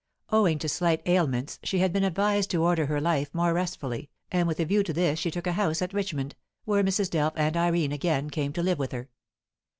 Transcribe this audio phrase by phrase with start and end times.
[0.31, 4.47] Owing to slight ailments, she had been advised to order her life more restfully, and
[4.47, 6.33] with a view to this she took a house at Richmond,
[6.65, 7.07] where Mrs.
[7.11, 9.09] Delph and Irene again came to live with her.